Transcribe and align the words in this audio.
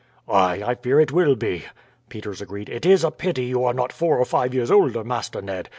"Ay, 0.27 0.63
I 0.65 0.73
fear 0.73 0.99
it 0.99 1.11
will 1.11 1.35
be," 1.35 1.63
Peters 2.09 2.41
agreed. 2.41 2.69
"It 2.69 2.87
is 2.87 3.03
a 3.03 3.11
pity 3.11 3.45
you 3.45 3.63
are 3.63 3.71
not 3.75 3.93
four 3.93 4.17
or 4.17 4.25
five 4.25 4.51
years 4.51 4.71
older, 4.71 5.03
Master 5.03 5.43
Ned. 5.43 5.69